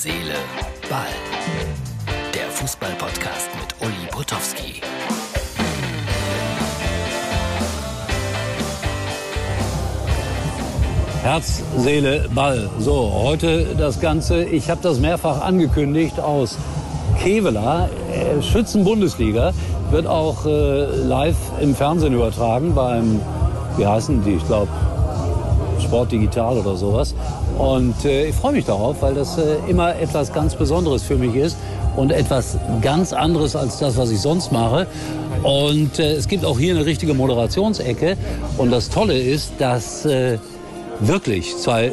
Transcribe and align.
Seele, 0.00 0.36
Ball. 0.88 1.08
Der 2.32 2.48
Fußball-Podcast 2.50 3.48
mit 3.60 3.74
Uli 3.84 4.06
Potowski. 4.12 4.80
Herz, 11.24 11.64
Seele, 11.78 12.28
Ball. 12.32 12.70
So, 12.78 13.12
heute 13.12 13.74
das 13.76 14.00
Ganze. 14.00 14.44
Ich 14.44 14.70
habe 14.70 14.80
das 14.84 15.00
mehrfach 15.00 15.40
angekündigt 15.40 16.20
aus 16.20 16.56
Kevela, 17.20 17.88
äh, 18.12 18.40
Schützen-Bundesliga, 18.40 19.52
wird 19.90 20.06
auch 20.06 20.46
äh, 20.46 20.84
live 20.84 21.36
im 21.60 21.74
Fernsehen 21.74 22.14
übertragen 22.14 22.72
beim, 22.72 23.20
wie 23.76 23.84
heißen 23.84 24.22
die, 24.22 24.34
ich 24.34 24.46
glaube, 24.46 24.70
Sport 25.80 26.12
Digital 26.12 26.56
oder 26.56 26.76
sowas. 26.76 27.16
Und 27.58 28.04
äh, 28.04 28.28
ich 28.28 28.34
freue 28.36 28.52
mich 28.52 28.64
darauf, 28.64 29.02
weil 29.02 29.14
das 29.14 29.36
äh, 29.36 29.56
immer 29.66 29.96
etwas 29.96 30.32
ganz 30.32 30.54
Besonderes 30.54 31.02
für 31.02 31.16
mich 31.16 31.34
ist 31.34 31.56
und 31.96 32.12
etwas 32.12 32.56
ganz 32.80 33.12
anderes 33.12 33.56
als 33.56 33.78
das, 33.78 33.96
was 33.96 34.10
ich 34.12 34.20
sonst 34.20 34.52
mache. 34.52 34.86
Und 35.42 35.98
äh, 35.98 36.12
es 36.12 36.28
gibt 36.28 36.44
auch 36.44 36.58
hier 36.58 36.74
eine 36.74 36.86
richtige 36.86 37.14
Moderationsecke. 37.14 38.16
Und 38.58 38.70
das 38.70 38.88
Tolle 38.88 39.18
ist, 39.18 39.52
dass 39.58 40.06
äh, 40.06 40.38
wirklich 41.00 41.56
zwei 41.56 41.92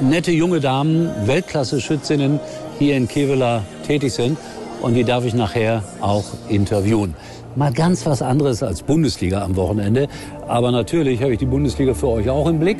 nette 0.00 0.32
junge 0.32 0.60
Damen, 0.60 1.10
Weltklasse-Schützinnen 1.26 2.40
hier 2.78 2.96
in 2.96 3.06
Kevela 3.06 3.64
tätig 3.86 4.14
sind. 4.14 4.38
Und 4.80 4.94
die 4.94 5.04
darf 5.04 5.26
ich 5.26 5.34
nachher 5.34 5.82
auch 6.00 6.24
interviewen. 6.48 7.14
Mal 7.54 7.72
ganz 7.72 8.06
was 8.06 8.22
anderes 8.22 8.62
als 8.62 8.82
Bundesliga 8.82 9.42
am 9.42 9.56
Wochenende. 9.56 10.08
Aber 10.48 10.72
natürlich 10.72 11.22
habe 11.22 11.34
ich 11.34 11.38
die 11.38 11.46
Bundesliga 11.46 11.92
für 11.92 12.08
euch 12.08 12.30
auch 12.30 12.48
im 12.48 12.58
Blick. 12.58 12.78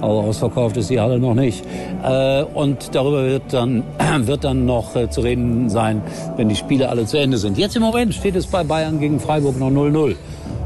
Aber 0.00 0.14
ausverkauft 0.14 0.76
ist 0.76 0.90
die 0.90 1.00
Halle 1.00 1.18
noch 1.18 1.34
nicht. 1.34 1.64
Äh, 2.02 2.42
und 2.42 2.94
darüber 2.94 3.24
wird 3.24 3.52
dann, 3.52 3.82
wird 4.18 4.44
dann 4.44 4.66
noch 4.66 4.94
äh, 4.96 5.08
zu 5.10 5.20
reden 5.20 5.68
sein, 5.68 6.02
wenn 6.36 6.48
die 6.48 6.56
Spiele 6.56 6.88
alle 6.88 7.06
zu 7.06 7.18
Ende 7.18 7.38
sind. 7.38 7.58
Jetzt 7.58 7.76
im 7.76 7.82
Moment 7.82 8.14
steht 8.14 8.36
es 8.36 8.46
bei 8.46 8.64
Bayern 8.64 9.00
gegen 9.00 9.20
Freiburg 9.20 9.58
noch 9.58 9.70
0-0. 9.70 10.14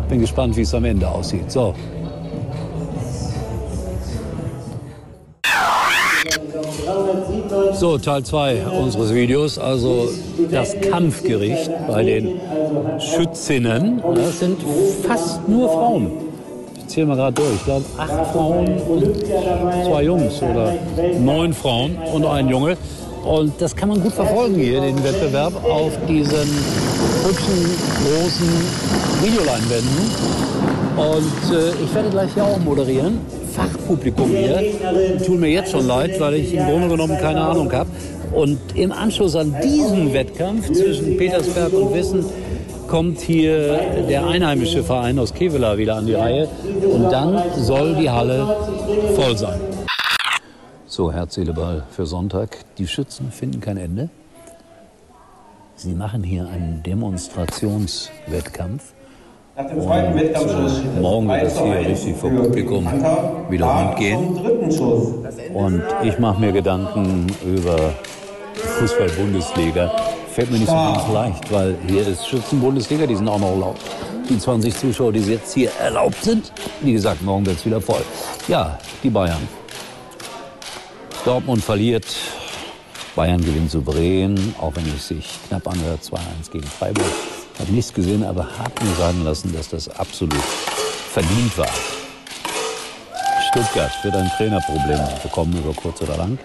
Bin 0.08 0.20
gespannt, 0.20 0.56
wie 0.56 0.62
es 0.62 0.74
am 0.74 0.84
Ende 0.84 1.08
aussieht. 1.08 1.50
So, 1.50 1.74
So, 7.72 7.98
Teil 7.98 8.24
2 8.24 8.66
unseres 8.66 9.14
Videos, 9.14 9.58
also 9.58 10.08
das 10.50 10.76
Kampfgericht 10.80 11.70
bei 11.86 12.02
den 12.02 12.40
Schützinnen. 12.98 14.02
Das 14.14 14.40
sind 14.40 14.58
fast 15.06 15.48
nur 15.48 15.68
Frauen. 15.68 16.27
Zähle 16.88 17.06
mal 17.06 17.16
gerade 17.16 17.34
durch. 17.34 17.54
Ich 17.54 17.64
glaube, 17.64 17.84
acht 17.96 18.32
Frauen 18.32 18.66
und 18.66 19.16
zwei 19.86 20.02
Jungs 20.02 20.42
oder 20.42 20.74
neun 21.20 21.52
Frauen 21.52 21.96
und 22.12 22.24
ein 22.24 22.48
Junge. 22.48 22.76
Und 23.24 23.52
das 23.60 23.76
kann 23.76 23.90
man 23.90 24.00
gut 24.02 24.12
verfolgen 24.12 24.54
hier, 24.54 24.80
den 24.80 25.02
Wettbewerb, 25.04 25.52
auf 25.64 25.92
diesen 26.08 26.48
hübschen, 27.26 27.76
großen 28.04 28.48
Videoleinwänden. 29.22 30.38
Und 30.96 31.54
äh, 31.54 31.84
ich 31.84 31.94
werde 31.94 32.08
gleich 32.10 32.32
hier 32.32 32.44
auch 32.44 32.58
moderieren. 32.58 33.20
Fachpublikum 33.54 34.30
hier 34.30 34.62
tun 35.24 35.40
mir 35.40 35.50
jetzt 35.50 35.72
schon 35.72 35.86
leid, 35.86 36.18
weil 36.18 36.34
ich 36.34 36.54
im 36.54 36.64
Grunde 36.66 36.88
genommen 36.88 37.18
keine 37.18 37.40
Ahnung 37.40 37.70
habe. 37.72 37.90
Und 38.32 38.58
im 38.74 38.92
Anschluss 38.92 39.36
an 39.36 39.54
diesen 39.62 40.12
Wettkampf 40.12 40.72
zwischen 40.72 41.16
Petersberg 41.16 41.72
und 41.72 41.94
Wissen 41.94 42.24
kommt 42.88 43.20
hier 43.20 43.78
der 44.08 44.26
einheimische 44.26 44.82
Verein 44.82 45.16
aus 45.18 45.34
Kevela 45.34 45.76
wieder 45.78 45.94
an 45.96 46.06
die 46.06 46.14
Reihe. 46.14 46.48
Und 46.90 47.10
dann 47.10 47.42
soll 47.56 47.94
die 47.94 48.10
Halle 48.10 48.56
voll 49.14 49.36
sein. 49.36 49.60
So, 50.86 51.12
Herz, 51.12 51.38
für 51.90 52.06
Sonntag. 52.06 52.56
Die 52.78 52.88
Schützen 52.88 53.30
finden 53.30 53.60
kein 53.60 53.76
Ende. 53.76 54.08
Sie 55.76 55.92
machen 55.92 56.24
hier 56.24 56.48
einen 56.48 56.82
Demonstrationswettkampf. 56.82 58.94
Nach. 59.56 59.70
Morgen 61.00 61.28
wird 61.28 61.44
es 61.44 61.60
hier 61.60 61.78
richtig 61.78 62.16
vor 62.16 62.30
Publikum 62.30 62.84
wieder 63.48 63.66
rund. 63.66 64.00
Und 65.54 65.82
ich 66.02 66.18
mache 66.18 66.40
mir 66.40 66.50
Gedanken 66.52 67.28
über 67.44 67.94
Fußball-Bundesliga. 68.54 69.92
Fällt 70.38 70.52
mir 70.52 70.58
nicht 70.58 70.68
so 70.68 70.74
ganz 70.76 71.08
leicht, 71.12 71.52
weil 71.52 71.76
hier 71.88 72.06
ist 72.06 72.28
Schützen-Bundesliga, 72.28 73.08
die 73.08 73.16
sind 73.16 73.26
auch 73.26 73.40
noch 73.40 73.50
erlaubt. 73.50 73.80
Die 74.30 74.38
20 74.38 74.72
Zuschauer, 74.72 75.12
die 75.12 75.18
jetzt 75.18 75.52
hier 75.52 75.72
erlaubt 75.80 76.22
sind. 76.22 76.52
Wie 76.80 76.92
gesagt, 76.92 77.22
morgen 77.22 77.44
wird 77.44 77.56
es 77.56 77.66
wieder 77.66 77.80
voll. 77.80 78.04
Ja, 78.46 78.78
die 79.02 79.10
Bayern. 79.10 79.48
Dortmund 81.24 81.64
verliert. 81.64 82.06
Bayern 83.16 83.40
gewinnt 83.40 83.72
souverän, 83.72 84.54
auch 84.60 84.70
wenn 84.76 84.86
es 84.94 85.08
sich 85.08 85.26
knapp 85.48 85.66
anhört. 85.66 86.02
2-1 86.04 86.52
gegen 86.52 86.68
Freiburg. 86.68 87.10
Habe 87.58 87.72
nichts 87.72 87.92
gesehen, 87.92 88.22
aber 88.22 88.44
habe 88.44 88.84
mir 88.84 88.94
sagen 88.94 89.24
lassen, 89.24 89.52
dass 89.52 89.70
das 89.70 89.88
absolut 89.88 90.36
verdient 90.36 91.58
war. 91.58 91.66
Stuttgart 93.50 93.90
wird 94.04 94.14
ein 94.14 94.30
Trainerproblem 94.36 95.00
bekommen 95.20 95.58
über 95.58 95.74
kurz 95.74 96.00
oder 96.00 96.16
lang. 96.16 96.38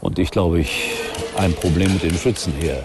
Und 0.00 0.18
ich 0.18 0.30
glaube, 0.30 0.60
ich 0.60 1.05
ein 1.38 1.52
Problem 1.52 1.92
mit 1.92 2.02
den 2.02 2.14
Schützen 2.14 2.52
hier, 2.58 2.82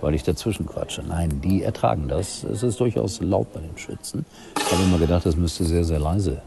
weil 0.00 0.14
ich 0.14 0.22
dazwischen 0.22 0.66
quatsche. 0.66 1.02
Nein, 1.02 1.40
die 1.42 1.62
ertragen 1.62 2.08
das. 2.08 2.44
Es 2.44 2.62
ist 2.62 2.80
durchaus 2.80 3.20
laut 3.20 3.52
bei 3.52 3.60
den 3.60 3.76
Schützen. 3.76 4.24
Ich 4.56 4.72
habe 4.72 4.82
immer 4.82 4.98
gedacht, 4.98 5.24
das 5.24 5.36
müsste 5.36 5.64
sehr, 5.64 5.84
sehr 5.84 5.98
leise 5.98 6.42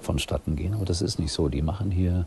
vonstatten 0.00 0.56
gehen, 0.56 0.74
aber 0.74 0.84
das 0.84 1.02
ist 1.02 1.18
nicht 1.18 1.32
so. 1.32 1.48
Die 1.48 1.62
machen 1.62 1.90
hier 1.90 2.26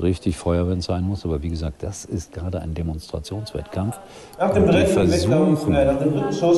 richtig 0.00 0.36
Feuer, 0.36 0.68
wenn 0.68 0.78
es 0.78 0.86
sein 0.86 1.04
muss. 1.04 1.24
Aber 1.24 1.42
wie 1.42 1.48
gesagt, 1.48 1.82
das 1.82 2.04
ist 2.04 2.32
gerade 2.32 2.60
ein 2.60 2.74
Demonstrationswettkampf. 2.74 3.98
Nach 4.38 4.52
dem 4.52 4.64
Und 4.64 4.74
die 4.74 4.86
versuchen, 4.86 5.74
äh, 5.74 5.92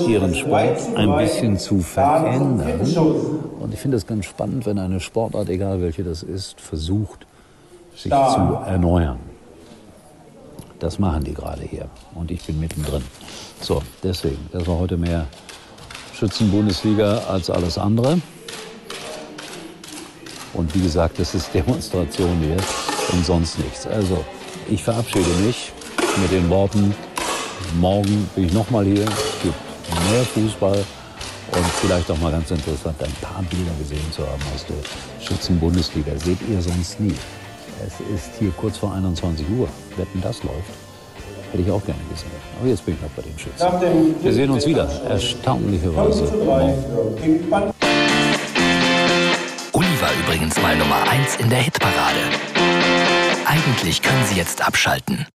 ihren 0.09 0.34
Sport 0.34 0.50
2 0.50 0.75
zu 0.75 0.97
ein 0.97 1.09
3. 1.09 1.22
bisschen 1.22 1.59
zu 1.59 1.81
verändern. 1.81 2.81
Und 3.60 3.72
ich 3.72 3.81
finde 3.81 3.97
es 3.97 4.06
ganz 4.06 4.27
spannend, 4.27 4.66
wenn 4.66 4.78
eine 4.78 5.00
Sportart, 5.00 5.49
egal 5.49 5.81
welche 5.81 6.05
das 6.05 6.22
ist, 6.22 6.60
versucht, 6.60 7.27
sich 7.94 8.12
zu 8.12 8.59
erneuern. 8.66 9.30
Das 10.81 10.99
machen 10.99 11.23
die 11.25 11.35
gerade 11.35 11.63
hier. 11.63 11.89
Und 12.15 12.31
ich 12.31 12.43
bin 12.43 12.59
mittendrin. 12.59 13.05
So, 13.61 13.83
deswegen, 14.03 14.49
das 14.51 14.67
war 14.67 14.79
heute 14.79 14.97
mehr 14.97 15.27
Schützen-Bundesliga 16.15 17.19
als 17.29 17.51
alles 17.51 17.77
andere. 17.77 18.21
Und 20.55 20.75
wie 20.75 20.81
gesagt, 20.81 21.19
das 21.19 21.35
ist 21.35 21.53
Demonstration 21.55 22.39
hier 22.41 22.57
und 23.13 23.25
sonst 23.25 23.59
nichts. 23.59 23.87
Also, 23.87 24.25
ich 24.69 24.83
verabschiede 24.83 25.29
mich 25.45 25.71
mit 26.21 26.33
den 26.33 26.49
Worten, 26.49 26.95
morgen 27.79 28.29
bin 28.35 28.47
ich 28.47 28.53
nochmal 28.53 28.85
hier. 28.85 29.05
Es 29.05 29.43
gibt 29.43 30.11
mehr 30.11 30.25
Fußball 30.25 30.79
und 31.53 31.67
vielleicht 31.81 32.11
auch 32.11 32.19
mal 32.19 32.33
ganz 32.33 32.51
interessant, 32.51 32.97
ein 33.03 33.13
paar 33.21 33.43
Bilder 33.43 33.73
gesehen 33.79 34.11
zu 34.13 34.23
haben 34.27 34.43
aus 34.55 34.65
der 34.67 35.27
Schützen-Bundesliga. 35.27 36.13
Seht 36.19 36.39
ihr 36.49 36.63
sonst 36.63 36.99
nie. 37.01 37.15
Es 37.87 37.95
ist 38.15 38.31
hier 38.39 38.51
kurz 38.57 38.77
vor 38.79 38.93
21 38.95 39.47
Uhr. 39.59 39.69
Wetten, 39.97 40.21
das 40.23 40.43
läuft. 40.43 40.57
Hätte 41.53 41.63
ich 41.65 41.71
auch 41.71 41.85
gerne 41.85 42.01
gesehen. 42.11 42.31
Aber 42.61 42.69
jetzt 42.69 42.85
bin 42.85 42.95
ich 42.95 43.01
noch 43.01 43.11
bei 43.11 43.23
den 43.23 43.39
Schützen. 43.39 44.23
Wir 44.23 44.33
sehen 44.33 44.51
uns 44.51 44.67
wieder, 44.67 44.89
erstaunlicherweise. 45.09 46.27
5 46.27 46.31
zu 46.31 46.37
3 46.39 46.45
morgen. 46.45 46.85
für 47.17 47.21
King 47.23 47.51
Pan- 47.51 47.73
Uli 49.73 49.87
war 50.01 50.11
übrigens 50.25 50.61
mal 50.61 50.77
Nummer 50.77 51.03
1 51.11 51.37
in 51.37 51.49
der 51.51 51.61
Hitparade. 51.61 52.21
Eigentlich 53.47 54.03
können 54.03 54.25
Sie 54.29 54.37
jetzt 54.37 54.65
abschalten. 54.67 55.27